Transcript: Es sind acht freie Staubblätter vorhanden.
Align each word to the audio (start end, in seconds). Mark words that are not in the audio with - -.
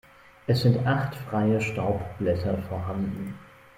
Es 0.47 0.61
sind 0.63 0.83
acht 0.87 1.13
freie 1.13 1.61
Staubblätter 1.61 2.57
vorhanden. 2.67 3.37